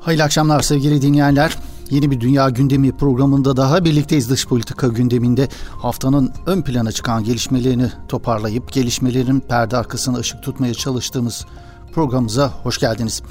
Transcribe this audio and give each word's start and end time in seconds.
Hayırlı 0.00 0.24
akşamlar 0.24 0.60
sevgili 0.60 1.02
dinleyenler. 1.02 1.56
Yeni 1.90 2.10
bir 2.10 2.20
Dünya 2.20 2.50
Gündemi 2.50 2.92
programında 2.92 3.56
daha 3.56 3.84
birlikteyiz 3.84 4.30
dış 4.30 4.46
politika 4.46 4.88
gündeminde. 4.88 5.48
Haftanın 5.70 6.32
ön 6.46 6.62
plana 6.62 6.92
çıkan 6.92 7.24
gelişmelerini 7.24 7.92
toparlayıp 8.08 8.72
gelişmelerin 8.72 9.40
perde 9.40 9.76
arkasına 9.76 10.18
ışık 10.18 10.42
tutmaya 10.42 10.74
çalıştığımız 10.74 11.46
programımıza 11.92 12.48
hoş 12.48 12.78
geldiniz. 12.78 13.22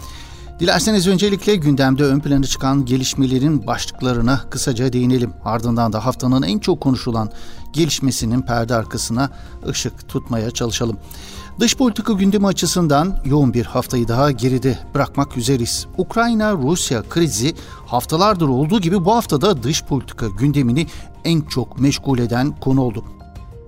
Dilerseniz 0.60 1.08
öncelikle 1.08 1.55
gündemde 1.55 2.04
ön 2.04 2.20
plana 2.20 2.44
çıkan 2.44 2.86
gelişmelerin 2.86 3.68
başlıklarına 3.68 4.42
kısaca 4.50 4.94
değinelim. 4.94 5.34
Ardından 5.46 5.94
da 5.94 6.06
haftanın 6.06 6.42
en 6.42 6.60
çok 6.60 6.82
konuşulan 6.82 7.32
gelişmesinin 7.74 8.42
perde 8.42 8.76
arkasına 8.76 9.30
ışık 9.68 10.10
tutmaya 10.10 10.52
çalışalım. 10.52 10.98
Dış 11.60 11.78
politika 11.78 12.14
gündemi 12.14 12.48
açısından 12.48 13.20
yoğun 13.25 13.54
bir 13.54 13.66
haftayı 13.66 14.07
daha 14.07 14.32
geride 14.32 14.80
bırakmak 14.96 15.38
üzereyiz. 15.38 15.88
Ukrayna-Rusya 15.97 17.04
krizi 17.10 17.56
haftalardır 17.86 18.47
olduğu 18.47 18.82
gibi 18.82 19.06
bu 19.06 19.15
haftada 19.15 19.64
dış 19.64 19.84
politika 19.84 20.28
gündemini 20.28 20.87
en 21.25 21.42
çok 21.42 21.79
meşgul 21.79 22.20
eden 22.20 22.60
konu 22.60 22.82
oldu. 22.82 23.04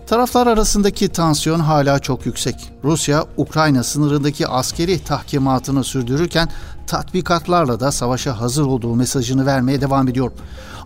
Taraflar 0.08 0.48
arasındaki 0.48 1.10
tansiyon 1.10 1.60
hala 1.60 2.00
çok 2.00 2.26
yüksek. 2.26 2.56
Rusya, 2.84 3.26
Ukrayna 3.38 3.84
sınırındaki 3.84 4.48
askeri 4.48 5.04
tahkimatını 5.04 5.84
sürdürürken 5.84 6.50
tatbikatlarla 6.88 7.80
da 7.80 7.92
savaşa 7.92 8.42
hazır 8.42 8.66
olduğu 8.66 8.96
mesajını 8.96 9.46
vermeye 9.46 9.82
devam 9.82 10.08
ediyor. 10.08 10.32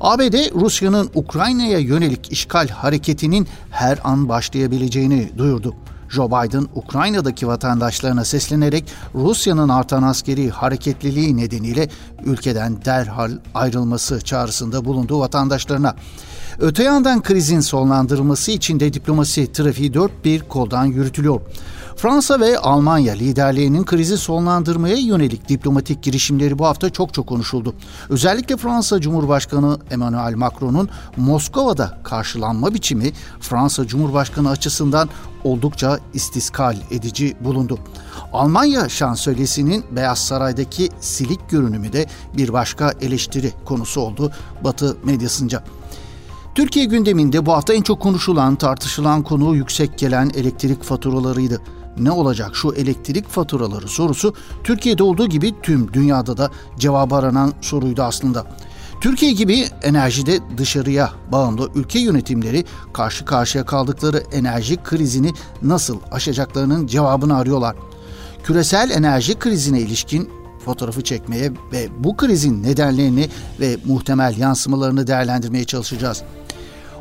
ABD, 0.01 0.61
Rusya'nın 0.61 1.09
Ukrayna'ya 1.15 1.79
yönelik 1.79 2.31
işgal 2.31 2.67
hareketinin 2.67 3.47
her 3.71 3.99
an 4.03 4.29
başlayabileceğini 4.29 5.31
duyurdu. 5.37 5.75
Joe 6.15 6.27
Biden 6.27 6.67
Ukrayna'daki 6.75 7.47
vatandaşlarına 7.47 8.25
seslenerek 8.25 8.85
Rusya'nın 9.15 9.69
artan 9.69 10.03
askeri 10.03 10.49
hareketliliği 10.49 11.37
nedeniyle 11.37 11.89
ülkeden 12.25 12.85
derhal 12.85 13.31
ayrılması 13.53 14.21
çağrısında 14.21 14.85
bulunduğu 14.85 15.19
vatandaşlarına. 15.19 15.95
Öte 16.59 16.83
yandan 16.83 17.21
krizin 17.21 17.59
sonlandırılması 17.59 18.51
için 18.51 18.79
de 18.79 18.93
diplomasi 18.93 19.51
trafiği 19.51 19.93
dört 19.93 20.25
bir 20.25 20.41
koldan 20.41 20.85
yürütülüyor. 20.85 21.41
Fransa 21.95 22.39
ve 22.39 22.59
Almanya 22.59 23.13
liderliğinin 23.13 23.83
krizi 23.83 24.17
sonlandırmaya 24.17 24.95
yönelik 24.95 25.49
diplomatik 25.49 26.03
girişimleri 26.03 26.59
bu 26.59 26.65
hafta 26.65 26.89
çok 26.89 27.13
çok 27.13 27.27
konuşuldu. 27.27 27.75
Özellikle 28.09 28.57
Fransa 28.57 29.01
Cumhurbaşkanı 29.01 29.77
Emmanuel 29.91 30.35
Macron'un 30.35 30.89
Moskova'da 31.17 31.97
karşılanma 32.03 32.73
biçimi 32.73 33.11
Fransa 33.39 33.87
Cumhurbaşkanı 33.87 34.49
açısından 34.49 35.09
oldukça 35.45 35.99
istiskal 36.13 36.75
edici 36.91 37.35
bulundu. 37.41 37.79
Almanya 38.33 38.89
şansölyesinin 38.89 39.85
Beyaz 39.91 40.19
Saray'daki 40.19 40.89
silik 40.99 41.49
görünümü 41.49 41.93
de 41.93 42.05
bir 42.37 42.53
başka 42.53 42.93
eleştiri 43.01 43.51
konusu 43.65 44.01
oldu 44.01 44.31
Batı 44.63 44.97
medyasınca. 45.03 45.63
Türkiye 46.55 46.85
gündeminde 46.85 47.45
bu 47.45 47.53
hafta 47.53 47.73
en 47.73 47.81
çok 47.81 48.01
konuşulan, 48.01 48.55
tartışılan 48.55 49.23
konu 49.23 49.55
yüksek 49.55 49.97
gelen 49.97 50.31
elektrik 50.35 50.83
faturalarıydı. 50.83 51.61
Ne 51.97 52.11
olacak 52.11 52.55
şu 52.55 52.73
elektrik 52.73 53.29
faturaları 53.29 53.87
sorusu 53.87 54.33
Türkiye'de 54.63 55.03
olduğu 55.03 55.27
gibi 55.27 55.53
tüm 55.63 55.93
dünyada 55.93 56.37
da 56.37 56.51
cevabı 56.79 57.15
aranan 57.15 57.53
soruydu 57.61 58.03
aslında. 58.03 58.45
Türkiye 59.01 59.31
gibi 59.31 59.65
enerjide 59.81 60.39
dışarıya 60.57 61.11
bağımlı 61.31 61.69
ülke 61.75 61.99
yönetimleri 61.99 62.65
karşı 62.93 63.25
karşıya 63.25 63.65
kaldıkları 63.65 64.23
enerji 64.31 64.77
krizini 64.83 65.31
nasıl 65.61 65.97
aşacaklarının 66.11 66.87
cevabını 66.87 67.37
arıyorlar. 67.37 67.75
Küresel 68.43 68.89
enerji 68.89 69.39
krizine 69.39 69.79
ilişkin 69.79 70.29
fotoğrafı 70.65 71.03
çekmeye 71.03 71.51
ve 71.71 71.87
bu 71.99 72.17
krizin 72.17 72.63
nedenlerini 72.63 73.29
ve 73.59 73.77
muhtemel 73.85 74.37
yansımalarını 74.37 75.07
değerlendirmeye 75.07 75.65
çalışacağız. 75.65 76.23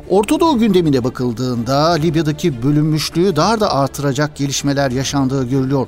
Orta 0.09 0.39
Doğu 0.39 0.59
gündemine 0.59 1.03
bakıldığında 1.03 1.93
Libya'daki 1.93 2.63
bölünmüşlüğü 2.63 3.35
daha 3.35 3.59
da 3.59 3.73
artıracak 3.73 4.35
gelişmeler 4.35 4.91
yaşandığı 4.91 5.49
görülüyor. 5.49 5.87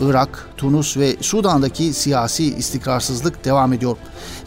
Irak, 0.00 0.48
Tunus 0.56 0.96
ve 0.96 1.16
Sudan'daki 1.20 1.92
siyasi 1.92 2.44
istikrarsızlık 2.44 3.44
devam 3.44 3.72
ediyor. 3.72 3.96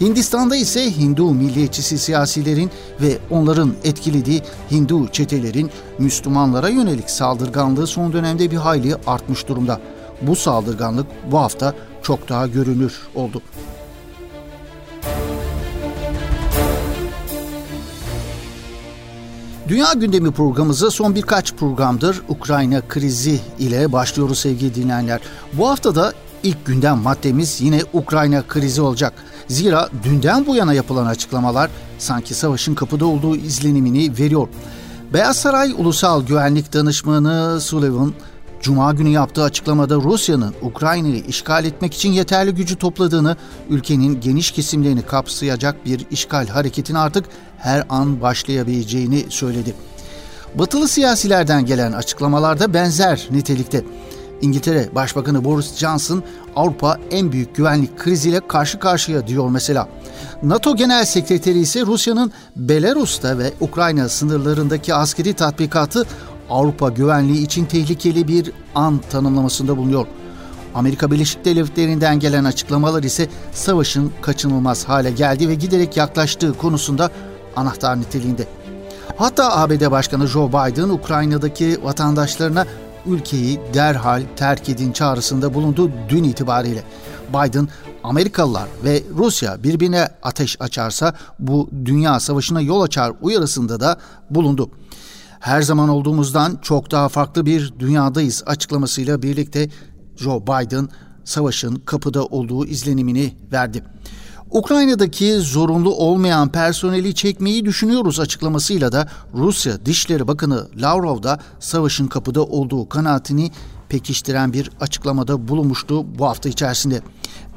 Hindistan'da 0.02 0.56
ise 0.56 0.98
Hindu 0.98 1.34
milliyetçisi 1.34 1.98
siyasilerin 1.98 2.72
ve 3.02 3.18
onların 3.30 3.74
etkilediği 3.84 4.42
Hindu 4.72 5.08
çetelerin 5.08 5.72
Müslümanlara 6.00 6.70
yönelik 6.70 7.10
saldırganlığı 7.10 7.88
son 7.88 8.14
dönemde 8.14 8.52
bir 8.52 8.58
hayli 8.58 8.96
artmış 9.08 9.48
durumda. 9.48 9.82
Bu 10.22 10.36
saldırganlık 10.36 11.08
bu 11.32 11.38
hafta 11.38 11.74
çok 12.04 12.30
daha 12.30 12.48
görünür 12.48 12.94
oldu. 13.16 13.42
Dünya 19.68 19.94
Gündemi 19.94 20.32
programımıza 20.32 20.92
son 20.92 21.16
birkaç 21.16 21.54
programdır 21.54 22.22
Ukrayna 22.30 22.82
krizi 22.88 23.40
ile 23.60 23.92
başlıyoruz 23.92 24.40
sevgili 24.40 24.76
dinleyenler. 24.76 25.20
Bu 25.54 25.70
hafta 25.70 25.96
da 25.96 26.14
ilk 26.44 26.66
gündem 26.66 26.98
maddemiz 26.98 27.62
yine 27.62 27.82
Ukrayna 27.94 28.48
krizi 28.48 28.82
olacak. 28.82 29.14
Zira 29.48 29.90
dünden 30.04 30.46
bu 30.48 30.56
yana 30.56 30.74
yapılan 30.74 31.06
açıklamalar 31.06 31.70
sanki 32.00 32.34
savaşın 32.34 32.76
kapıda 32.76 33.06
olduğu 33.06 33.36
izlenimini 33.36 34.12
veriyor. 34.20 34.48
Beyaz 35.14 35.38
Saray 35.38 35.74
Ulusal 35.78 36.26
Güvenlik 36.26 36.74
Danışmanı 36.74 37.62
Sullivan 37.62 38.14
Cuma 38.62 38.94
günü 38.94 39.10
yaptığı 39.10 39.44
açıklamada 39.44 39.96
Rusya'nın 39.96 40.54
Ukrayna'yı 40.62 41.24
işgal 41.26 41.66
etmek 41.66 41.94
için 41.94 42.12
yeterli 42.12 42.52
gücü 42.52 42.76
topladığını, 42.76 43.36
ülkenin 43.70 44.22
geniş 44.22 44.52
kesimlerini 44.52 45.02
kapsayacak 45.02 45.86
bir 45.86 46.06
işgal 46.12 46.48
hareketin 46.48 46.96
artık 46.96 47.26
her 47.58 47.86
an 47.90 48.22
başlayabileceğini 48.22 49.26
söyledi. 49.30 49.74
Batılı 50.56 50.88
siyasilerden 50.88 51.66
gelen 51.66 51.92
açıklamalarda 51.92 52.74
benzer 52.74 53.28
nitelikte. 53.32 53.84
İngiltere 54.42 54.90
Başbakanı 54.96 55.46
Boris 55.46 55.76
Johnson 55.78 56.24
Avrupa 56.56 56.98
en 57.12 57.32
büyük 57.32 57.56
güvenlik 57.56 57.98
kriziyle 57.98 58.48
karşı 58.48 58.80
karşıya 58.80 59.28
diyor 59.28 59.50
mesela. 59.50 59.88
NATO 60.44 60.76
Genel 60.76 61.06
Sekreteri 61.06 61.60
ise 61.60 61.82
Rusya'nın 61.82 62.32
Belarus'ta 62.56 63.38
ve 63.38 63.54
Ukrayna 63.60 64.10
sınırlarındaki 64.10 64.94
askeri 64.94 65.34
tatbikatı 65.34 66.06
Avrupa 66.50 66.90
güvenliği 66.90 67.46
için 67.46 67.66
tehlikeli 67.66 68.28
bir 68.28 68.52
an 68.76 69.02
tanımlamasında 69.10 69.78
bulunuyor. 69.78 70.08
Amerika 70.76 71.12
Birleşik 71.12 71.46
Devletleri'nden 71.46 72.20
gelen 72.20 72.44
açıklamalar 72.44 73.04
ise 73.04 73.30
savaşın 73.52 74.12
kaçınılmaz 74.22 74.86
hale 74.86 75.12
geldi 75.12 75.50
ve 75.50 75.56
giderek 75.56 75.98
yaklaştığı 75.98 76.54
konusunda 76.54 77.12
anahtar 77.58 78.00
niteliğinde. 78.00 78.48
Hatta 79.18 79.58
ABD 79.58 79.92
Başkanı 79.92 80.28
Joe 80.28 80.50
Biden 80.50 80.90
Ukrayna'daki 80.90 81.84
vatandaşlarına 81.84 82.66
ülkeyi 83.06 83.60
derhal 83.74 84.24
terk 84.36 84.70
edin 84.70 84.92
çağrısında 84.92 85.54
bulundu 85.54 85.92
dün 86.10 86.24
itibariyle. 86.24 86.84
Biden 87.30 87.68
Amerikalılar 88.04 88.68
ve 88.84 89.04
Rusya 89.18 89.64
birbirine 89.64 90.08
ateş 90.24 90.62
açarsa 90.62 91.14
bu 91.40 91.70
dünya 91.86 92.20
savaşına 92.20 92.62
yol 92.62 92.82
açar 92.82 93.14
uyarısında 93.22 93.80
da 93.80 93.98
bulundu 94.30 94.70
her 95.40 95.62
zaman 95.62 95.90
olduğumuzdan 95.90 96.60
çok 96.62 96.92
daha 96.92 97.10
farklı 97.10 97.46
bir 97.46 97.74
dünyadayız 97.80 98.44
açıklamasıyla 98.46 99.22
birlikte 99.22 99.70
Joe 100.16 100.42
Biden 100.44 100.90
savaşın 101.24 101.76
kapıda 101.76 102.26
olduğu 102.26 102.66
izlenimini 102.66 103.34
verdi. 103.52 103.84
Ukrayna'daki 104.52 105.34
zorunlu 105.40 105.96
olmayan 105.96 106.52
personeli 106.52 107.16
çekmeyi 107.16 107.66
düşünüyoruz 107.66 108.20
açıklamasıyla 108.20 108.92
da 108.92 109.08
Rusya 109.34 109.86
Dışişleri 109.86 110.28
Bakanı 110.28 110.68
Lavrov 110.76 111.24
da 111.24 111.40
savaşın 111.60 112.08
kapıda 112.08 112.44
olduğu 112.44 112.90
kanaatini 112.90 113.52
pekiştiren 113.90 114.54
bir 114.54 114.72
açıklamada 114.80 115.48
bulunmuştu 115.48 116.20
bu 116.20 116.26
hafta 116.26 116.50
içerisinde. 116.50 117.02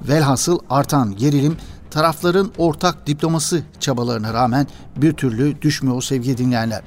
Velhasıl 0.08 0.58
artan 0.70 1.16
gerilim 1.16 1.56
tarafların 1.90 2.50
ortak 2.58 3.06
diploması 3.06 3.62
çabalarına 3.80 4.34
rağmen 4.34 4.66
bir 4.96 5.12
türlü 5.12 5.62
düşmüyor 5.62 6.02
sevgili 6.02 6.38
dinleyenler. 6.38 6.82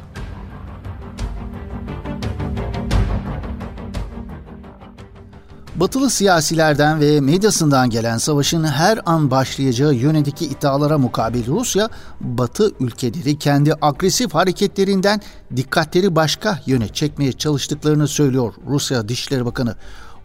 Batılı 5.75 6.09
siyasilerden 6.09 6.99
ve 6.99 7.21
medyasından 7.21 7.89
gelen 7.89 8.17
savaşın 8.17 8.63
her 8.63 8.99
an 9.05 9.31
başlayacağı 9.31 9.93
yönündeki 9.93 10.45
iddialara 10.45 10.97
mukabil 10.97 11.47
Rusya, 11.47 11.89
Batı 12.21 12.71
ülkeleri 12.79 13.39
kendi 13.39 13.73
agresif 13.81 14.33
hareketlerinden 14.33 15.21
dikkatleri 15.55 16.15
başka 16.15 16.59
yöne 16.65 16.87
çekmeye 16.87 17.31
çalıştıklarını 17.31 18.07
söylüyor 18.07 18.53
Rusya 18.67 19.09
Dışişleri 19.09 19.45
Bakanı. 19.45 19.75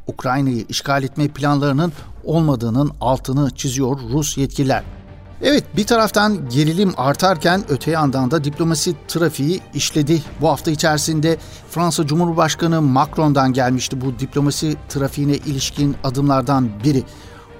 Ukrayna'yı 0.07 0.65
işgal 0.69 1.03
etme 1.03 1.29
planlarının 1.29 1.93
olmadığının 2.25 2.91
altını 3.01 3.51
çiziyor 3.51 3.99
Rus 4.13 4.39
yetkililer. 4.39 4.98
Evet 5.43 5.65
bir 5.77 5.87
taraftan 5.87 6.49
gerilim 6.49 6.93
artarken 6.97 7.65
öte 7.69 7.91
yandan 7.91 8.31
da 8.31 8.45
diplomasi 8.45 8.95
trafiği 9.09 9.61
işledi. 9.75 10.23
Bu 10.41 10.49
hafta 10.49 10.71
içerisinde 10.71 11.37
Fransa 11.71 12.07
Cumhurbaşkanı 12.07 12.83
Macron'dan 12.83 13.53
gelmişti 13.53 14.01
bu 14.01 14.19
diplomasi 14.19 14.77
trafiğine 14.89 15.37
ilişkin 15.37 15.97
adımlardan 16.05 16.69
biri. 16.85 17.03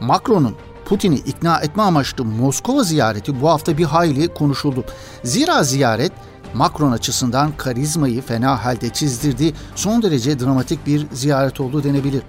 Macron'un 0.01 0.57
Putin'i 0.85 1.17
ikna 1.17 1.61
etme 1.61 1.83
amaçlı 1.83 2.25
Moskova 2.25 2.83
ziyareti 2.83 3.41
bu 3.41 3.49
hafta 3.49 3.79
bir 3.79 3.85
hayli 3.85 4.29
konuşuldu. 4.29 4.85
Zira 5.25 5.63
ziyaret 5.63 6.13
Macron 6.55 6.93
açısından 6.93 7.53
karizmayı 7.57 8.23
fena 8.23 8.65
halde 8.65 8.89
çizdirdiği 8.89 9.55
son 9.75 10.03
derece 10.03 10.41
dramatik 10.41 10.87
bir 10.87 11.07
ziyaret 11.13 11.61
oldu 11.61 11.85
denebilir. 11.85 12.23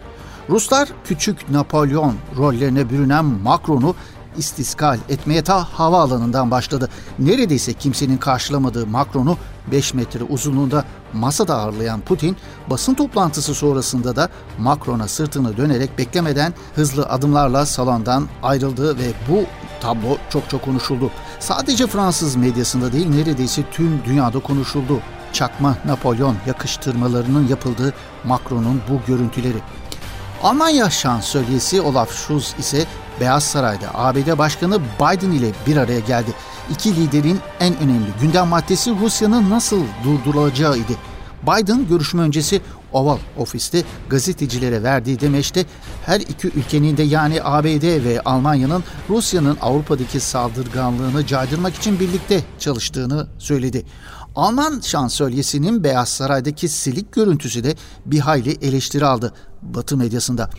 Ruslar 0.49 0.89
küçük 1.05 1.49
Napolyon 1.49 2.15
rollerine 2.37 2.89
bürünen 2.89 3.25
Macron'u 3.25 3.95
istiskal 4.37 4.97
etmeye 5.09 5.43
ta 5.43 5.63
havaalanından 5.63 6.51
başladı. 6.51 6.89
Neredeyse 7.19 7.73
kimsenin 7.73 8.17
karşılamadığı 8.17 8.87
Macron'u 8.87 9.37
5 9.71 9.93
metre 9.93 10.23
uzunluğunda 10.23 10.85
masada 11.13 11.55
ağırlayan 11.55 12.01
Putin 12.01 12.37
basın 12.69 12.93
toplantısı 12.93 13.55
sonrasında 13.55 14.15
da 14.15 14.29
Macron'a 14.59 15.07
sırtını 15.07 15.57
dönerek 15.57 15.97
beklemeden 15.97 16.53
hızlı 16.75 17.03
adımlarla 17.03 17.65
salondan 17.65 18.27
ayrıldı 18.43 18.97
ve 18.97 19.11
bu 19.29 19.43
tablo 19.81 20.17
çok 20.29 20.49
çok 20.49 20.65
konuşuldu. 20.65 21.11
Sadece 21.39 21.87
Fransız 21.87 22.35
medyasında 22.35 22.93
değil 22.93 23.09
neredeyse 23.09 23.63
tüm 23.71 24.01
dünyada 24.05 24.39
konuşuldu. 24.39 24.99
Çakma 25.33 25.77
Napolyon 25.85 26.35
yakıştırmalarının 26.47 27.47
yapıldığı 27.47 27.93
Macron'un 28.23 28.81
bu 28.89 29.01
görüntüleri. 29.07 29.57
Almanya 30.43 30.89
şansölyesi 30.89 31.81
Olaf 31.81 32.11
Scholz 32.11 32.55
ise 32.59 32.85
Beyaz 33.19 33.43
Saray'da 33.43 33.89
ABD 33.93 34.37
Başkanı 34.37 34.79
Biden 34.81 35.31
ile 35.31 35.51
bir 35.67 35.77
araya 35.77 35.99
geldi. 35.99 36.31
İki 36.71 36.95
liderin 36.95 37.39
en 37.59 37.77
önemli 37.77 38.07
gündem 38.21 38.47
maddesi 38.47 38.95
Rusya'nın 39.01 39.49
nasıl 39.49 39.83
durdurulacağıydı. 40.03 40.93
Biden 41.43 41.87
görüşme 41.87 42.21
öncesi 42.21 42.61
Oval 42.91 43.17
Ofis'te 43.37 43.83
gazetecilere 44.09 44.83
verdiği 44.83 45.19
demeçte 45.19 45.65
her 46.05 46.19
iki 46.19 46.47
ülkenin 46.47 46.97
de 46.97 47.03
yani 47.03 47.43
ABD 47.43 48.03
ve 48.03 48.21
Almanya'nın 48.21 48.83
Rusya'nın 49.09 49.57
Avrupa'daki 49.61 50.19
saldırganlığını 50.19 51.25
caydırmak 51.25 51.75
için 51.75 51.99
birlikte 51.99 52.43
çalıştığını 52.59 53.27
söyledi. 53.37 53.85
Alman 54.35 54.79
şansölyesinin 54.79 55.83
Beyaz 55.83 56.09
Saray'daki 56.09 56.69
silik 56.69 57.13
görüntüsü 57.13 57.63
de 57.63 57.75
bir 58.05 58.19
hayli 58.19 58.51
eleştiri 58.51 59.05
aldı 59.05 59.33
Batı 59.61 59.97
medyasında. 59.97 60.49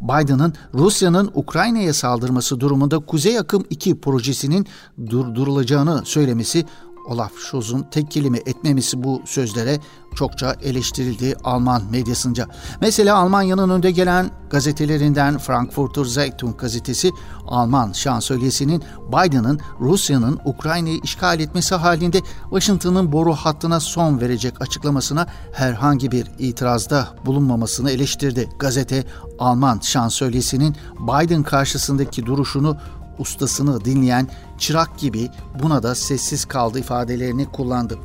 Biden'ın 0.00 0.54
Rusya'nın 0.74 1.30
Ukrayna'ya 1.34 1.94
saldırması 1.94 2.60
durumunda 2.60 2.98
Kuzey 2.98 3.38
Akım 3.38 3.64
2 3.70 4.00
projesinin 4.00 4.66
durdurulacağını 5.10 6.02
söylemesi 6.04 6.66
Olaf 7.04 7.32
Scholz'un 7.38 7.86
tek 7.90 8.10
kelime 8.10 8.38
etmemesi 8.38 9.02
bu 9.02 9.22
sözlere 9.24 9.80
çokça 10.14 10.56
eleştirildi 10.62 11.36
Alman 11.44 11.82
medyasınca. 11.90 12.46
Mesela 12.80 13.16
Almanya'nın 13.16 13.70
önde 13.70 13.90
gelen 13.90 14.30
gazetelerinden 14.50 15.38
Frankfurter 15.38 16.04
Zeitung 16.04 16.58
gazetesi 16.58 17.10
Alman 17.46 17.92
şansölyesinin 17.92 18.82
Biden'ın 19.08 19.60
Rusya'nın 19.80 20.40
Ukrayna'yı 20.44 21.00
işgal 21.04 21.40
etmesi 21.40 21.74
halinde 21.74 22.20
Washington'ın 22.50 23.12
boru 23.12 23.32
hattına 23.34 23.80
son 23.80 24.20
verecek 24.20 24.62
açıklamasına 24.62 25.26
herhangi 25.52 26.12
bir 26.12 26.26
itirazda 26.38 27.08
bulunmamasını 27.26 27.90
eleştirdi. 27.90 28.48
Gazete 28.58 29.04
Alman 29.38 29.78
şansölyesinin 29.78 30.76
Biden 31.00 31.42
karşısındaki 31.42 32.26
duruşunu 32.26 32.76
ustasını 33.20 33.84
dinleyen 33.84 34.28
çırak 34.58 34.98
gibi 34.98 35.28
buna 35.62 35.82
da 35.82 35.94
sessiz 35.94 36.44
kaldı 36.44 36.78
ifadelerini 36.78 37.46
kullandı. 37.46 37.98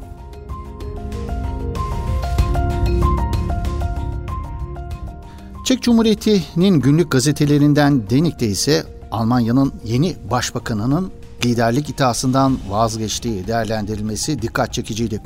Çek 5.65 5.81
Cumhuriyeti'nin 5.81 6.79
günlük 6.79 7.11
gazetelerinden 7.11 8.09
Denik'te 8.09 8.47
ise 8.47 8.83
Almanya'nın 9.11 9.73
yeni 9.83 10.15
başbakanının 10.31 11.11
liderlik 11.45 11.89
iddiasından 11.89 12.57
vazgeçtiği 12.69 13.47
değerlendirilmesi 13.47 14.41
dikkat 14.41 14.73
çekiciydi. 14.73 15.21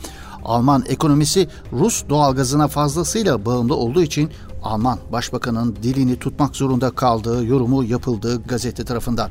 Alman 0.45 0.83
ekonomisi 0.88 1.47
Rus 1.74 2.03
doğalgazına 2.09 2.68
fazlasıyla 2.68 3.45
bağımlı 3.45 3.75
olduğu 3.75 4.01
için 4.01 4.30
Alman 4.63 5.00
başbakanın 5.12 5.75
dilini 5.83 6.19
tutmak 6.19 6.56
zorunda 6.56 6.92
kaldığı 6.92 7.45
yorumu 7.45 7.83
yapıldığı 7.83 8.44
gazete 8.44 8.85
tarafından. 8.85 9.30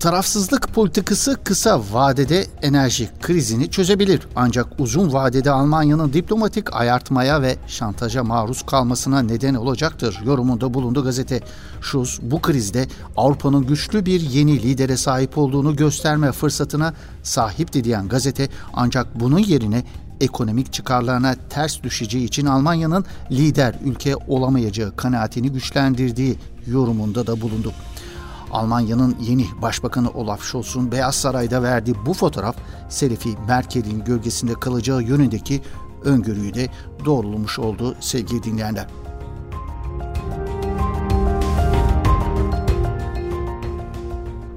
Tarafsızlık 0.00 0.74
politikası 0.74 1.36
kısa 1.44 1.80
vadede 1.92 2.46
enerji 2.62 3.08
krizini 3.22 3.70
çözebilir. 3.70 4.28
Ancak 4.36 4.66
uzun 4.80 5.12
vadede 5.12 5.50
Almanya'nın 5.50 6.12
diplomatik 6.12 6.76
ayartmaya 6.76 7.42
ve 7.42 7.56
şantaja 7.66 8.24
maruz 8.24 8.62
kalmasına 8.62 9.22
neden 9.22 9.54
olacaktır 9.54 10.20
yorumunda 10.24 10.74
bulundu 10.74 11.04
gazete. 11.04 11.40
Schulz 11.80 12.18
bu 12.22 12.42
krizde 12.42 12.86
Avrupa'nın 13.16 13.66
güçlü 13.66 14.06
bir 14.06 14.20
yeni 14.20 14.62
lidere 14.62 14.96
sahip 14.96 15.38
olduğunu 15.38 15.76
gösterme 15.76 16.32
fırsatına 16.32 16.94
sahipti 17.22 17.84
diyen 17.84 18.08
gazete 18.08 18.48
ancak 18.72 19.20
bunun 19.20 19.38
yerine 19.38 19.84
ekonomik 20.20 20.72
çıkarlarına 20.72 21.34
ters 21.50 21.82
düşeceği 21.82 22.24
için 22.24 22.46
Almanya'nın 22.46 23.04
lider 23.30 23.74
ülke 23.84 24.16
olamayacağı 24.16 24.96
kanaatini 24.96 25.52
güçlendirdiği 25.52 26.38
yorumunda 26.66 27.26
da 27.26 27.40
bulundu. 27.40 27.72
Almanya'nın 28.52 29.16
yeni 29.20 29.46
başbakanı 29.62 30.10
Olaf 30.10 30.42
Scholz'un 30.42 30.92
Beyaz 30.92 31.14
Saray'da 31.14 31.62
verdiği 31.62 31.94
bu 32.06 32.14
fotoğraf 32.14 32.56
Selifi 32.88 33.36
Merkel'in 33.48 34.04
gölgesinde 34.04 34.54
kalacağı 34.54 35.02
yönündeki 35.02 35.62
öngörüyü 36.04 36.54
de 36.54 36.68
doğrulamış 37.04 37.58
oldu 37.58 37.96
sevgili 38.00 38.42
dinleyenler. 38.42 38.86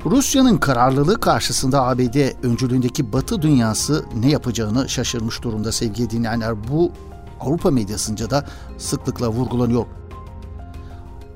Rusya'nın 0.06 0.58
kararlılığı 0.58 1.20
karşısında 1.20 1.84
ABD 1.84 2.46
öncülüğündeki 2.46 3.14
Batı 3.14 3.42
dünyası 3.42 4.06
ne 4.16 4.30
yapacağını 4.30 4.90
şaşırmış 4.90 5.44
durumda 5.44 5.72
sevgili 5.72 6.10
dinleyenler. 6.10 6.68
Bu 6.72 6.92
Avrupa 7.40 7.72
medyasınca 7.72 8.30
da 8.30 8.46
sıklıkla 8.78 9.30
vurgulanıyor. 9.30 9.86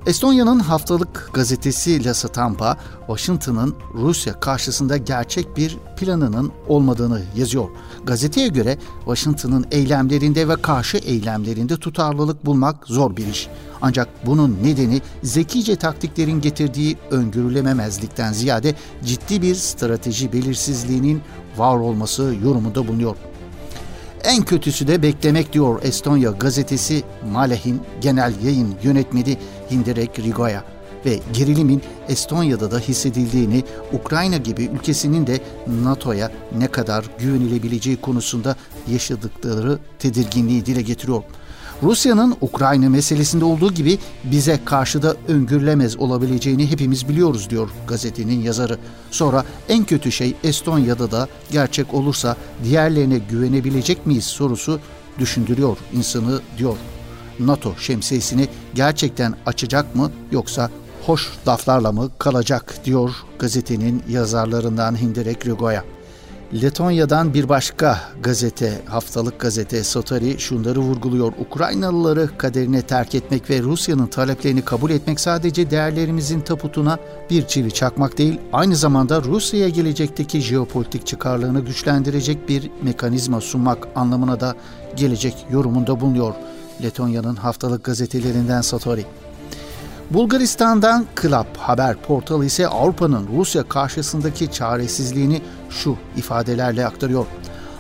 Estonya'nın 0.06 0.60
haftalık 0.60 1.30
gazetesi 1.34 2.06
La 2.06 2.14
Stampa, 2.14 2.78
Washington'ın 3.08 3.76
Rusya 3.94 4.40
karşısında 4.40 4.98
gerçek 4.98 5.58
bir 5.58 5.78
planının 5.98 6.52
olmadığını 6.68 7.22
yazıyor. 7.36 7.70
Gazeteye 8.04 8.48
göre 8.48 8.78
Washington'ın 8.98 9.66
eylemlerinde 9.72 10.48
ve 10.48 10.56
karşı 10.56 10.98
eylemlerinde 10.98 11.78
tutarlılık 11.78 12.46
bulmak 12.46 12.88
zor 12.88 13.18
bir 13.18 13.28
iş. 13.28 13.48
Ancak 13.82 14.26
bunun 14.26 14.58
nedeni 14.64 15.02
zekice 15.24 15.76
taktiklerin 15.76 16.42
getirdiği 16.42 16.98
öngörülememezlikten 17.12 18.34
ziyade 18.34 18.76
ciddi 19.06 19.42
bir 19.42 19.56
strateji 19.56 20.34
belirsizliğinin 20.34 21.22
var 21.58 21.78
olması 21.78 22.36
yorumunda 22.44 22.88
bulunuyor. 22.88 23.16
En 24.24 24.44
kötüsü 24.44 24.88
de 24.88 25.02
beklemek 25.02 25.54
diyor 25.54 25.80
Estonya 25.84 26.32
gazetesi 26.32 27.04
Maleh'in 27.32 27.82
genel 28.02 28.34
yayın 28.44 28.76
yönetmeni 28.84 29.38
Hinderek 29.72 30.20
Rigoya 30.20 30.64
ve 31.06 31.20
gerilimin 31.34 31.82
Estonya'da 32.10 32.72
da 32.72 32.80
hissedildiğini, 32.80 33.64
Ukrayna 33.94 34.38
gibi 34.38 34.64
ülkesinin 34.64 35.28
de 35.28 35.40
NATO'ya 35.84 36.32
ne 36.58 36.68
kadar 36.68 37.06
güvenilebileceği 37.20 37.98
konusunda 37.98 38.56
yaşadıkları 38.92 39.80
tedirginliği 40.00 40.66
dile 40.66 40.82
getiriyor. 40.82 41.24
Rusya'nın 41.84 42.36
Ukrayna 42.42 42.90
meselesinde 42.90 43.46
olduğu 43.46 43.74
gibi 43.74 44.00
bize 44.24 44.60
karşı 44.66 45.02
da 45.02 45.16
öngörülemez 45.28 45.98
olabileceğini 45.98 46.72
hepimiz 46.72 47.10
biliyoruz 47.10 47.50
diyor 47.50 47.70
gazetenin 47.88 48.42
yazarı. 48.42 48.78
Sonra 49.12 49.46
en 49.70 49.84
kötü 49.84 50.12
şey 50.12 50.36
Estonya'da 50.44 51.12
da 51.12 51.28
gerçek 51.52 51.94
olursa 51.94 52.38
diğerlerine 52.64 53.18
güvenebilecek 53.18 54.06
miyiz 54.06 54.26
sorusu 54.26 54.80
düşündürüyor 55.20 55.78
insanı 55.94 56.42
diyor. 56.58 56.78
NATO 57.40 57.74
şemsiyesini 57.80 58.48
gerçekten 58.74 59.36
açacak 59.46 59.96
mı 59.96 60.12
yoksa 60.32 60.70
hoş 61.06 61.30
laflarla 61.48 61.92
mı 61.92 62.10
kalacak 62.20 62.76
diyor 62.86 63.12
gazetenin 63.40 64.04
yazarlarından 64.10 65.02
Hinderek 65.02 65.48
Rigoya. 65.48 65.84
Letonya'dan 66.62 67.34
bir 67.34 67.50
başka 67.50 68.00
gazete, 68.24 68.82
haftalık 68.86 69.40
gazete 69.40 69.84
Sotari 69.84 70.40
şunları 70.40 70.80
vurguluyor. 70.80 71.34
Ukraynalıları 71.40 72.30
kaderine 72.38 72.82
terk 72.82 73.16
etmek 73.16 73.50
ve 73.50 73.62
Rusya'nın 73.62 74.08
taleplerini 74.08 74.62
kabul 74.62 74.92
etmek 74.92 75.20
sadece 75.20 75.72
değerlerimizin 75.72 76.42
taputuna 76.42 76.98
bir 77.30 77.48
çivi 77.48 77.72
çakmak 77.72 78.18
değil, 78.18 78.40
aynı 78.54 78.76
zamanda 78.76 79.24
Rusya'ya 79.24 79.70
gelecekteki 79.70 80.42
jeopolitik 80.42 81.08
çıkarlarını 81.08 81.60
güçlendirecek 81.60 82.50
bir 82.50 82.72
mekanizma 82.82 83.42
sunmak 83.42 83.88
anlamına 83.96 84.40
da 84.40 84.56
gelecek 84.96 85.46
yorumunda 85.52 86.00
bulunuyor. 86.00 86.34
Letonya'nın 86.84 87.36
haftalık 87.36 87.84
gazetelerinden 87.84 88.62
Satori. 88.62 89.06
Bulgaristan'dan 90.12 91.06
Klap 91.16 91.58
haber 91.58 91.96
portalı 91.96 92.46
ise 92.46 92.68
Avrupa'nın 92.68 93.28
Rusya 93.38 93.64
karşısındaki 93.64 94.52
çaresizliğini 94.52 95.42
şu 95.74 95.98
ifadelerle 96.18 96.86
aktarıyor. 96.86 97.26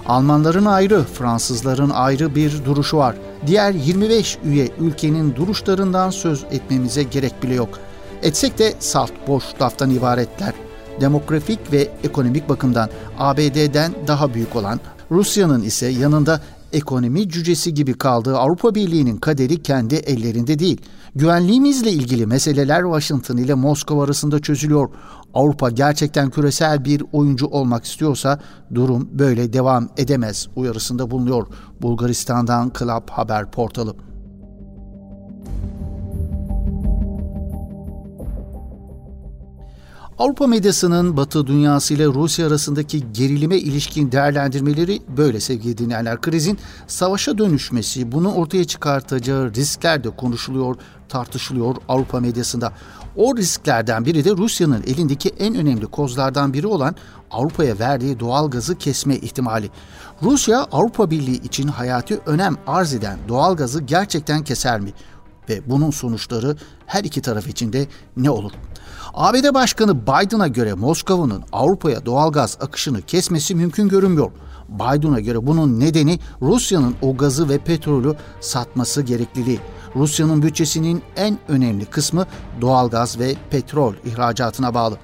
Almanların 0.05 0.65
ayrı, 0.65 1.03
Fransızların 1.03 1.89
ayrı 1.89 2.35
bir 2.35 2.65
duruşu 2.65 2.97
var. 2.97 3.15
Diğer 3.47 3.71
25 3.71 4.37
üye 4.45 4.69
ülkenin 4.79 5.35
duruşlarından 5.35 6.09
söz 6.09 6.43
etmemize 6.51 7.03
gerek 7.03 7.43
bile 7.43 7.53
yok. 7.53 7.79
etsek 8.21 8.59
de 8.59 8.73
salt 8.79 9.11
boş 9.27 9.43
laftan 9.61 9.89
ibaretler. 9.89 10.53
Demografik 11.01 11.59
ve 11.71 11.87
ekonomik 12.03 12.49
bakımdan 12.49 12.89
ABD'den 13.19 13.93
daha 14.07 14.33
büyük 14.33 14.55
olan 14.55 14.79
Rusya'nın 15.11 15.61
ise 15.61 15.87
yanında 15.87 16.41
ekonomi 16.73 17.29
cücesi 17.29 17.73
gibi 17.73 17.93
kaldığı 17.93 18.37
Avrupa 18.37 18.75
Birliği'nin 18.75 19.17
kaderi 19.17 19.63
kendi 19.63 19.95
ellerinde 19.95 20.59
değil. 20.59 20.81
Güvenliğimizle 21.15 21.91
ilgili 21.91 22.25
meseleler 22.25 22.81
Washington 22.81 23.37
ile 23.37 23.53
Moskova 23.53 24.03
arasında 24.03 24.39
çözülüyor. 24.39 24.89
Avrupa 25.33 25.69
gerçekten 25.69 26.29
küresel 26.29 26.85
bir 26.85 27.03
oyuncu 27.11 27.47
olmak 27.47 27.85
istiyorsa 27.85 28.39
durum 28.73 29.09
böyle 29.11 29.53
devam 29.53 29.89
edemez 29.97 30.47
uyarısında 30.55 31.11
bulunuyor 31.11 31.47
Bulgaristan'dan 31.81 32.71
Club 32.79 33.09
Haber 33.09 33.51
portalı. 33.51 33.95
Avrupa 40.23 40.47
medyasının 40.47 41.17
Batı 41.17 41.47
dünyası 41.47 41.93
ile 41.93 42.05
Rusya 42.05 42.47
arasındaki 42.47 43.11
gerilime 43.11 43.57
ilişkin 43.57 44.11
değerlendirmeleri 44.11 45.01
böyle 45.17 45.39
sevgili 45.39 45.77
dinleyenler. 45.77 46.21
Krizin 46.21 46.59
savaşa 46.87 47.37
dönüşmesi, 47.37 48.11
bunu 48.11 48.33
ortaya 48.33 48.63
çıkartacağı 48.63 49.53
riskler 49.53 50.03
de 50.03 50.09
konuşuluyor, 50.09 50.75
tartışılıyor 51.09 51.75
Avrupa 51.87 52.19
medyasında. 52.19 52.73
O 53.15 53.37
risklerden 53.37 54.05
biri 54.05 54.25
de 54.25 54.31
Rusya'nın 54.31 54.83
elindeki 54.83 55.29
en 55.29 55.55
önemli 55.55 55.85
kozlardan 55.85 56.53
biri 56.53 56.67
olan 56.67 56.95
Avrupa'ya 57.31 57.79
verdiği 57.79 58.19
doğal 58.19 58.51
gazı 58.51 58.77
kesme 58.77 59.15
ihtimali. 59.15 59.69
Rusya 60.21 60.59
Avrupa 60.71 61.11
Birliği 61.11 61.41
için 61.41 61.67
hayati 61.67 62.19
önem 62.25 62.55
arz 62.67 62.93
eden 62.93 63.19
doğal 63.27 63.55
gazı 63.55 63.81
gerçekten 63.81 64.43
keser 64.43 64.79
mi? 64.79 64.93
Ve 65.49 65.69
bunun 65.69 65.91
sonuçları 65.91 66.57
her 66.85 67.03
iki 67.03 67.21
taraf 67.21 67.47
için 67.47 67.73
de 67.73 67.87
ne 68.17 68.29
olur? 68.29 68.51
ABD 69.13 69.53
Başkanı 69.53 70.01
Biden'a 70.01 70.47
göre 70.47 70.73
Moskova'nın 70.73 71.43
Avrupa'ya 71.51 72.05
doğal 72.05 72.31
gaz 72.31 72.57
akışını 72.61 73.01
kesmesi 73.01 73.55
mümkün 73.55 73.89
görünmüyor. 73.89 74.31
Biden'a 74.69 75.19
göre 75.19 75.47
bunun 75.47 75.79
nedeni 75.79 76.19
Rusya'nın 76.41 76.95
o 77.01 77.17
gazı 77.17 77.49
ve 77.49 77.57
petrolü 77.57 78.15
satması 78.41 79.01
gerekliliği. 79.01 79.59
Rusya'nın 79.95 80.41
bütçesinin 80.41 81.01
en 81.15 81.37
önemli 81.47 81.85
kısmı 81.85 82.25
doğal 82.61 82.89
gaz 82.89 83.19
ve 83.19 83.35
petrol 83.49 83.93
ihracatına 84.05 84.73
bağlı. 84.73 84.97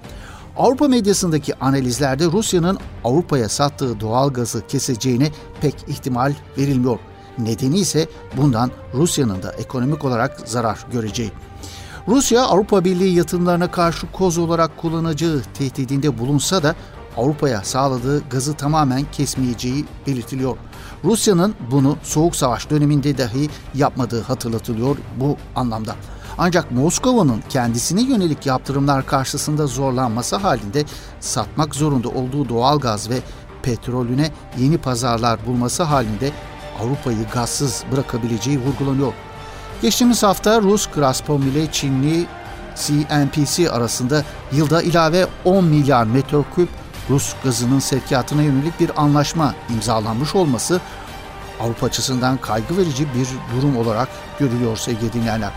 Avrupa 0.58 0.88
medyasındaki 0.88 1.56
analizlerde 1.56 2.26
Rusya'nın 2.26 2.78
Avrupa'ya 3.04 3.50
sattığı 3.50 4.00
doğal 4.00 4.34
gazı 4.34 4.68
keseceğine 4.68 5.32
pek 5.62 5.76
ihtimal 5.88 6.34
verilmiyor. 6.58 7.00
Nedeni 7.38 7.80
ise 7.80 8.08
bundan 8.38 8.72
Rusya'nın 8.94 9.44
da 9.44 9.52
ekonomik 9.52 10.06
olarak 10.06 10.42
zarar 10.46 10.86
göreceği. 10.92 11.32
Rusya 12.08 12.42
Avrupa 12.42 12.86
Birliği 12.86 13.16
yatırımlarına 13.16 13.72
karşı 13.72 14.12
koz 14.12 14.38
olarak 14.38 14.78
kullanacağı 14.78 15.42
tehdidinde 15.54 16.18
bulunsa 16.18 16.64
da 16.64 16.76
Avrupa'ya 17.18 17.64
sağladığı 17.64 18.30
gazı 18.30 18.54
tamamen 18.54 19.06
kesmeyeceği 19.12 19.86
belirtiliyor. 20.08 20.58
Rusya'nın 21.04 21.56
bunu 21.72 21.98
Soğuk 22.04 22.36
Savaş 22.36 22.70
döneminde 22.70 23.18
dahi 23.18 23.50
yapmadığı 23.76 24.22
hatırlatılıyor 24.22 24.98
bu 25.18 25.38
anlamda. 25.56 25.96
Ancak 26.38 26.72
Moskova'nın 26.72 27.44
kendisine 27.50 28.02
yönelik 28.02 28.46
yaptırımlar 28.46 29.06
karşısında 29.06 29.68
zorlanması 29.68 30.36
halinde 30.36 30.84
satmak 31.20 31.76
zorunda 31.76 32.10
olduğu 32.10 32.50
doğal 32.50 32.80
gaz 32.80 33.10
ve 33.10 33.20
petrolüne 33.64 34.32
yeni 34.58 34.78
pazarlar 34.78 35.46
bulması 35.46 35.84
halinde 35.84 36.32
Avrupa'yı 36.82 37.28
gazsız 37.34 37.84
bırakabileceği 37.92 38.60
vurgulanıyor. 38.60 39.14
Geçtiğimiz 39.82 40.24
hafta 40.24 40.62
Rus 40.62 40.88
Gazprom 40.96 41.42
ile 41.42 41.72
Çinli 41.72 42.26
CNPC 42.76 43.72
arasında 43.72 44.24
yılda 44.52 44.82
ilave 44.82 45.28
10 45.46 45.66
milyar 45.66 46.04
metreküp 46.04 46.70
Rus 47.10 47.34
gazının 47.44 47.80
sevkiyatına 47.80 48.42
yönelik 48.42 48.80
bir 48.80 49.02
anlaşma 49.02 49.56
imzalanmış 49.70 50.36
olması 50.36 50.82
Avrupa 51.60 51.86
açısından 51.86 52.38
kaygı 52.38 52.78
verici 52.78 53.08
bir 53.14 53.28
durum 53.56 53.78
olarak 53.78 54.08
görülüyor 54.40 54.78
sevgili 54.78 55.14
dinleyenler. 55.14 55.52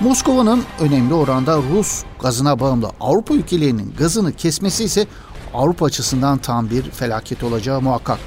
Moskova'nın 0.00 0.62
önemli 0.80 1.14
oranda 1.14 1.56
Rus 1.56 2.02
gazına 2.20 2.60
bağımlı 2.60 2.90
Avrupa 3.00 3.34
ülkelerinin 3.34 3.94
gazını 3.98 4.32
kesmesi 4.32 4.84
ise 4.84 5.06
Avrupa 5.54 5.86
açısından 5.86 6.38
tam 6.38 6.70
bir 6.70 6.82
felaket 6.82 7.42
olacağı 7.44 7.80
muhakkak. 7.80 8.18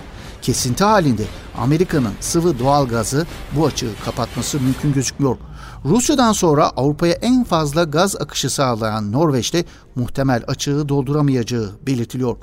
Kesinti 0.42 0.84
halinde 0.84 1.24
Amerika'nın 1.60 2.14
sıvı 2.20 2.60
doğal 2.60 2.88
gazı 2.88 3.26
bu 3.56 3.66
açığı 3.66 3.92
kapatması 4.06 4.60
mümkün 4.60 4.94
gözükmüyor. 4.94 5.38
Rusya'dan 5.86 6.32
sonra 6.32 6.70
Avrupa'ya 6.70 7.14
en 7.14 7.44
fazla 7.44 7.84
gaz 7.84 8.16
akışı 8.16 8.50
sağlayan 8.50 9.12
Norveç'te 9.12 9.66
muhtemel 9.96 10.44
açığı 10.48 10.90
dolduramayacağı 10.90 11.72
belirtiliyor. 11.88 12.38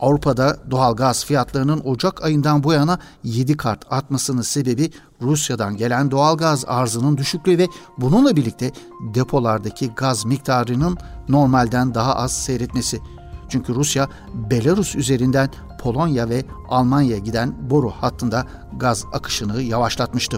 Avrupa'da 0.00 0.56
doğal 0.70 0.96
gaz 0.96 1.24
fiyatlarının 1.24 1.80
Ocak 1.84 2.24
ayından 2.24 2.62
bu 2.62 2.72
yana 2.72 2.98
7 3.24 3.56
kat 3.56 3.84
artmasının 3.90 4.42
sebebi 4.42 4.90
Rusya'dan 5.22 5.76
gelen 5.76 6.10
doğal 6.10 6.36
gaz 6.36 6.64
arzının 6.66 7.16
düşüklüğü 7.16 7.58
ve 7.58 7.66
bununla 7.98 8.36
birlikte 8.36 8.72
depolardaki 9.14 9.90
gaz 9.96 10.24
miktarının 10.24 10.98
normalden 11.28 11.94
daha 11.94 12.16
az 12.16 12.32
seyretmesi. 12.32 13.00
Çünkü 13.48 13.74
Rusya 13.74 14.08
Belarus 14.34 14.96
üzerinden 14.96 15.50
Polonya 15.80 16.28
ve 16.28 16.44
Almanya'ya 16.68 17.18
giden 17.18 17.70
boru 17.70 17.90
hattında 17.90 18.46
gaz 18.78 19.04
akışını 19.12 19.62
yavaşlatmıştı. 19.62 20.36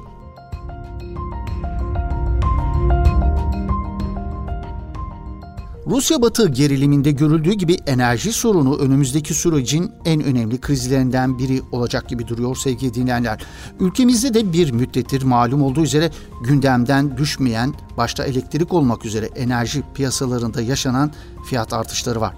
Rusya-Batı 5.90 6.48
geriliminde 6.48 7.10
görüldüğü 7.10 7.52
gibi 7.52 7.76
enerji 7.86 8.32
sorunu 8.32 8.76
önümüzdeki 8.76 9.34
sürecin 9.34 9.92
en 10.04 10.24
önemli 10.24 10.60
krizlerinden 10.60 11.38
biri 11.38 11.62
olacak 11.72 12.08
gibi 12.08 12.28
duruyor 12.28 12.56
sevgili 12.56 12.94
dinleyenler. 12.94 13.42
Ülkemizde 13.80 14.34
de 14.34 14.52
bir 14.52 14.70
müddettir 14.70 15.22
malum 15.22 15.62
olduğu 15.62 15.82
üzere 15.82 16.10
gündemden 16.44 17.16
düşmeyen 17.16 17.74
başta 17.96 18.24
elektrik 18.24 18.74
olmak 18.74 19.04
üzere 19.04 19.26
enerji 19.26 19.82
piyasalarında 19.94 20.60
yaşanan 20.60 21.12
fiyat 21.46 21.72
artışları 21.72 22.20
var. 22.20 22.34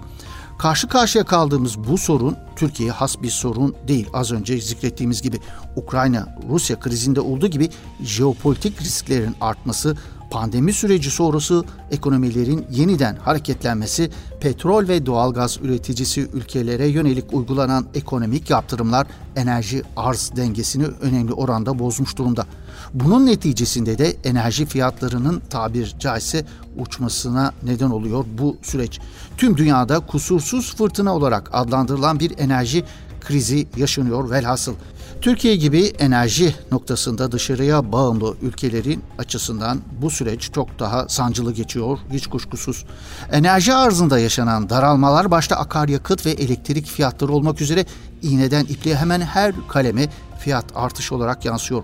Karşı 0.61 0.87
karşıya 0.87 1.23
kaldığımız 1.23 1.77
bu 1.87 1.97
sorun 1.97 2.37
Türkiye'ye 2.55 2.91
has 2.91 3.21
bir 3.21 3.29
sorun 3.29 3.75
değil. 3.87 4.07
Az 4.13 4.31
önce 4.31 4.61
zikrettiğimiz 4.61 5.21
gibi 5.21 5.39
Ukrayna-Rusya 5.75 6.79
krizinde 6.79 7.21
olduğu 7.21 7.47
gibi 7.47 7.69
jeopolitik 8.01 8.81
risklerin 8.81 9.35
artması, 9.41 9.97
pandemi 10.31 10.73
süreci 10.73 11.11
sonrası 11.11 11.63
ekonomilerin 11.91 12.65
yeniden 12.71 13.15
hareketlenmesi, 13.15 14.11
petrol 14.39 14.87
ve 14.87 15.05
doğalgaz 15.05 15.59
üreticisi 15.61 16.21
ülkelere 16.33 16.87
yönelik 16.87 17.33
uygulanan 17.33 17.85
ekonomik 17.93 18.49
yaptırımlar 18.49 19.07
enerji 19.35 19.83
arz 19.97 20.31
dengesini 20.35 20.85
önemli 20.85 21.33
oranda 21.33 21.79
bozmuş 21.79 22.17
durumda. 22.17 22.45
Bunun 22.93 23.25
neticesinde 23.25 23.97
de 23.97 24.15
enerji 24.23 24.65
fiyatlarının 24.65 25.41
tabir 25.49 25.95
caizse 25.99 26.45
uçmasına 26.77 27.53
neden 27.63 27.89
oluyor 27.89 28.25
bu 28.37 28.57
süreç. 28.61 28.99
Tüm 29.37 29.57
dünyada 29.57 29.99
kusursuz 29.99 30.75
fırtına 30.75 31.15
olarak 31.15 31.49
adlandırılan 31.53 32.19
bir 32.19 32.39
enerji 32.39 32.83
krizi 33.21 33.67
yaşanıyor 33.77 34.29
velhasıl. 34.29 34.73
Türkiye 35.21 35.55
gibi 35.55 35.85
enerji 35.85 36.55
noktasında 36.71 37.31
dışarıya 37.31 37.91
bağımlı 37.91 38.35
ülkelerin 38.41 39.03
açısından 39.17 39.81
bu 40.01 40.09
süreç 40.09 40.51
çok 40.51 40.79
daha 40.79 41.09
sancılı 41.09 41.53
geçiyor 41.53 41.99
hiç 42.11 42.27
kuşkusuz. 42.27 42.85
Enerji 43.31 43.73
arzında 43.73 44.19
yaşanan 44.19 44.69
daralmalar 44.69 45.31
başta 45.31 45.55
akaryakıt 45.55 46.25
ve 46.25 46.31
elektrik 46.31 46.87
fiyatları 46.87 47.31
olmak 47.31 47.61
üzere 47.61 47.85
iğneden 48.21 48.63
ipliğe 48.63 48.95
hemen 48.95 49.21
her 49.21 49.53
kaleme 49.67 50.09
fiyat 50.39 50.65
artış 50.75 51.11
olarak 51.11 51.45
yansıyor. 51.45 51.83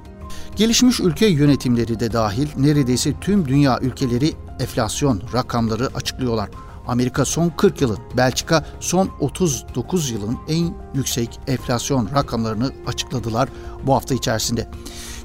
Gelişmiş 0.55 0.99
ülke 0.99 1.25
yönetimleri 1.25 1.99
de 1.99 2.13
dahil 2.13 2.47
neredeyse 2.57 3.13
tüm 3.21 3.47
dünya 3.47 3.79
ülkeleri 3.79 4.33
enflasyon 4.59 5.21
rakamları 5.33 5.89
açıklıyorlar. 5.95 6.49
Amerika 6.87 7.25
son 7.25 7.49
40 7.49 7.81
yılın, 7.81 7.97
Belçika 8.17 8.65
son 8.79 9.09
39 9.19 10.09
yılın 10.09 10.37
en 10.47 10.73
yüksek 10.93 11.39
enflasyon 11.47 12.09
rakamlarını 12.15 12.71
açıkladılar 12.87 13.49
bu 13.83 13.93
hafta 13.95 14.15
içerisinde. 14.15 14.67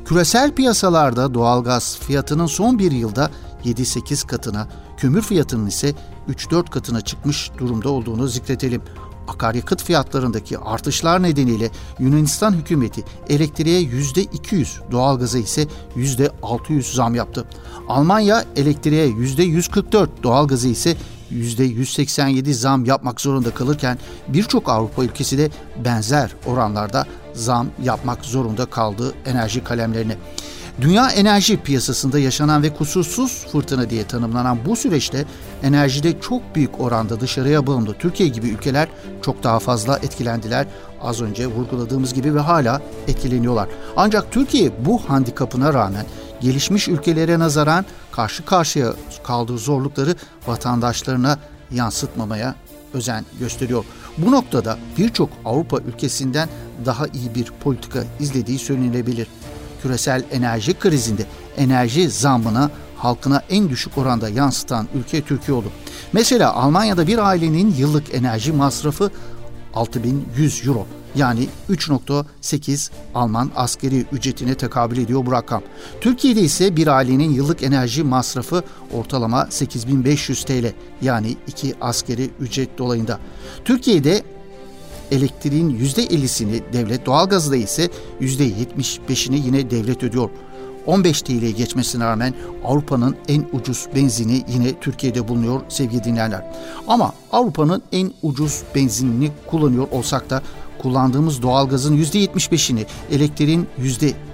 Küresel 0.05 0.55
piyasalarda 0.55 1.35
doğalgaz 1.35 1.99
fiyatının 1.99 2.47
son 2.47 2.79
bir 2.79 2.93
yılda 2.93 3.31
7-8 3.65 4.27
katına, 4.27 4.69
kömür 4.97 5.23
fiyatının 5.23 5.67
ise 5.67 5.95
3-4 6.29 6.71
katına 6.71 7.01
çıkmış 7.01 7.51
durumda 7.59 7.89
olduğunu 7.89 8.29
zikretelim. 8.29 8.83
Akaryakıt 9.29 9.83
fiyatlarındaki 9.83 10.59
artışlar 10.59 11.23
nedeniyle 11.23 11.71
Yunanistan 11.99 12.53
hükümeti 12.53 13.05
elektriğe 13.29 13.83
%200, 13.83 14.91
doğalgaza 14.91 15.39
ise 15.39 15.67
%600 15.97 16.95
zam 16.95 17.15
yaptı. 17.15 17.45
Almanya 17.89 18.45
elektriğe 18.57 19.09
%144, 19.09 20.09
doğalgaza 20.23 20.69
ise 20.69 20.97
%187 21.33 22.53
zam 22.53 22.85
yapmak 22.85 23.21
zorunda 23.21 23.51
kalırken 23.51 23.99
birçok 24.29 24.69
Avrupa 24.69 25.05
ülkesi 25.05 25.39
de 25.39 25.51
benzer 25.85 26.37
oranlarda 26.47 27.07
zam 27.35 27.67
yapmak 27.83 28.25
zorunda 28.25 28.67
kaldı 28.67 29.15
enerji 29.27 29.65
kalemlerine. 29.65 30.17
Dünya 30.81 31.11
enerji 31.11 31.57
piyasasında 31.57 32.19
yaşanan 32.19 32.63
ve 32.63 32.75
kusursuz 32.75 33.47
fırtına 33.53 33.91
diye 33.91 34.07
tanımlanan 34.07 34.59
bu 34.67 34.77
süreçte 34.77 35.25
enerjide 35.63 36.21
çok 36.21 36.55
büyük 36.55 36.81
oranda 36.81 37.21
dışarıya 37.21 37.67
bağımlı 37.67 37.95
Türkiye 37.95 38.29
gibi 38.29 38.49
ülkeler 38.49 38.89
çok 39.23 39.43
daha 39.43 39.59
fazla 39.59 39.97
etkilendiler. 39.99 40.67
Az 41.01 41.21
önce 41.21 41.47
vurguladığımız 41.47 42.15
gibi 42.15 42.35
ve 42.35 42.41
hala 42.41 42.83
etkileniyorlar. 43.09 43.69
Ancak 43.97 44.33
Türkiye 44.33 44.73
bu 44.85 44.99
handikapına 45.09 45.75
rağmen 45.75 46.07
gelişmiş 46.41 46.89
ülkelere 46.89 47.39
nazaran 47.39 47.85
karşı 48.13 48.45
karşıya 48.45 48.93
kaldığı 49.25 49.59
zorlukları 49.59 50.15
vatandaşlarına 50.47 51.39
yansıtmamaya 51.71 52.55
özen 52.95 53.25
gösteriyor. 53.41 53.85
Bu 54.19 54.33
noktada 54.33 54.79
birçok 54.99 55.31
Avrupa 55.45 55.79
ülkesinden 55.79 56.49
daha 56.87 57.07
iyi 57.07 57.35
bir 57.35 57.53
politika 57.65 58.05
izlediği 58.21 58.59
söylenebilir. 58.59 59.27
Küresel 59.83 60.25
enerji 60.31 60.75
krizinde 60.75 61.27
enerji 61.57 62.11
zammına 62.11 62.71
halkına 62.97 63.43
en 63.51 63.69
düşük 63.69 63.99
oranda 63.99 64.29
yansıtan 64.29 64.89
ülke 64.95 65.23
Türkiye 65.23 65.57
oldu. 65.57 65.73
Mesela 66.13 66.55
Almanya'da 66.55 67.07
bir 67.07 67.19
ailenin 67.19 67.75
yıllık 67.75 68.15
enerji 68.15 68.53
masrafı 68.53 69.11
6100 69.75 70.67
euro 70.67 70.87
yani 71.15 71.49
3.8 71.71 72.91
Alman 73.15 73.51
askeri 73.57 74.07
ücretine 74.13 74.55
tekabül 74.55 74.99
ediyor 74.99 75.27
bu 75.27 75.33
rakam. 75.33 75.63
Türkiye'de 76.01 76.41
ise 76.41 76.77
bir 76.77 76.87
ailenin 76.87 77.31
yıllık 77.31 77.63
enerji 77.63 78.03
masrafı 78.03 78.63
ortalama 78.93 79.47
8500 79.51 80.45
TL 80.45 80.73
yani 81.03 81.37
2 81.47 81.75
askeri 81.81 82.31
ücret 82.41 82.79
dolayında. 82.79 83.19
Türkiye'de 83.65 84.23
elektriğin 85.13 85.71
%50'sini 85.79 86.73
devlet, 86.73 87.07
doğalgazda 87.07 87.57
ise 87.57 87.89
%75'ini 88.21 89.47
yine 89.47 89.71
devlet 89.71 90.03
ödüyor. 90.03 90.31
15 90.87 91.23
TL'ye 91.23 91.51
geçmesine 91.51 92.05
rağmen 92.05 92.35
Avrupa'nın 92.65 93.17
en 93.29 93.45
ucuz 93.53 93.87
benzini 93.95 94.45
yine 94.49 94.81
Türkiye'de 94.81 95.29
bulunuyor 95.29 95.61
sevgili 95.69 96.05
dinleyenler. 96.05 96.45
Ama 96.89 97.13
Avrupa'nın 97.33 97.83
en 97.93 98.13
ucuz 98.23 98.63
benzinini 98.75 99.31
kullanıyor 99.47 99.89
olsak 99.91 100.31
da 100.31 100.43
kullandığımız 100.79 101.43
doğalgazın 101.43 101.97
%75'ini, 101.97 102.87
elektriğin 103.11 103.67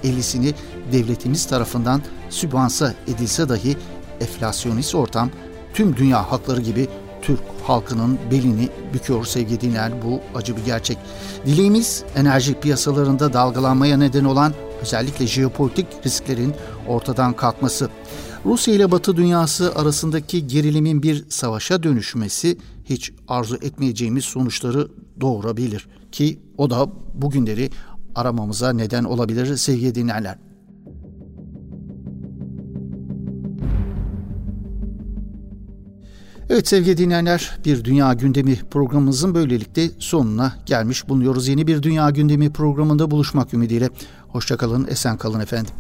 %50'sini 0.04 0.54
devletimiz 0.92 1.46
tarafından 1.46 2.02
sübvansa 2.30 2.94
edilse 3.06 3.48
dahi 3.48 3.76
enflasyonist 4.20 4.94
ortam 4.94 5.30
tüm 5.74 5.96
dünya 5.96 6.32
hakları 6.32 6.60
gibi 6.60 6.88
Türk 7.22 7.40
halkının 7.62 8.18
belini 8.30 8.68
büküyor 8.94 9.24
sevgili 9.24 9.60
dinleyen 9.60 9.92
bu 10.04 10.20
acı 10.38 10.56
bir 10.56 10.64
gerçek. 10.64 10.98
Dileğimiz 11.46 12.04
enerji 12.16 12.60
piyasalarında 12.60 13.32
dalgalanmaya 13.32 13.96
neden 13.96 14.24
olan 14.24 14.54
özellikle 14.82 15.26
jeopolitik 15.26 15.86
risklerin 16.06 16.54
ortadan 16.88 17.32
kalkması. 17.32 17.88
Rusya 18.44 18.74
ile 18.74 18.90
Batı 18.90 19.16
dünyası 19.16 19.72
arasındaki 19.76 20.46
gerilimin 20.46 21.02
bir 21.02 21.24
savaşa 21.28 21.82
dönüşmesi 21.82 22.58
hiç 22.84 23.12
arzu 23.28 23.56
etmeyeceğimiz 23.56 24.24
sonuçları 24.24 24.88
doğurabilir 25.20 25.88
ki 26.12 26.38
o 26.56 26.70
da 26.70 26.88
bugünleri 27.14 27.70
aramamıza 28.14 28.72
neden 28.72 29.04
olabilir 29.04 29.56
sevgili 29.56 29.94
dinleyenler. 29.94 30.47
Evet 36.50 36.68
sevgili 36.68 36.96
dinleyenler 36.96 37.58
bir 37.64 37.84
Dünya 37.84 38.12
Gündemi 38.12 38.58
programımızın 38.70 39.34
böylelikle 39.34 39.90
sonuna 39.98 40.54
gelmiş 40.66 41.08
bulunuyoruz. 41.08 41.48
Yeni 41.48 41.66
bir 41.66 41.82
Dünya 41.82 42.10
Gündemi 42.10 42.52
programında 42.52 43.10
buluşmak 43.10 43.54
ümidiyle. 43.54 43.88
Hoşçakalın, 44.28 44.86
esen 44.86 45.16
kalın 45.16 45.40
efendim. 45.40 45.74